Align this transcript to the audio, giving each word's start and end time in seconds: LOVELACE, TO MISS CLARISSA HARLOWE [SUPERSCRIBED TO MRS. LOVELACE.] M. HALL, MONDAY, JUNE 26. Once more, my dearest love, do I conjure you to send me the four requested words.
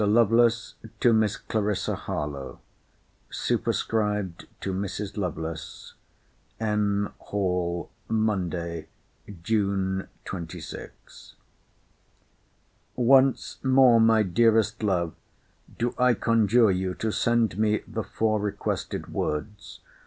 LOVELACE, 0.03 0.73
TO 0.99 1.13
MISS 1.13 1.37
CLARISSA 1.37 1.93
HARLOWE 1.95 2.57
[SUPERSCRIBED 3.29 4.47
TO 4.59 4.73
MRS. 4.73 5.15
LOVELACE.] 5.15 5.93
M. 6.59 7.13
HALL, 7.19 7.91
MONDAY, 8.09 8.87
JUNE 9.43 10.07
26. 10.25 11.35
Once 12.95 13.59
more, 13.63 13.99
my 14.01 14.23
dearest 14.23 14.81
love, 14.81 15.13
do 15.77 15.93
I 15.99 16.15
conjure 16.15 16.71
you 16.71 16.95
to 16.95 17.11
send 17.11 17.59
me 17.59 17.81
the 17.87 18.03
four 18.03 18.39
requested 18.41 19.13
words. 19.13 19.81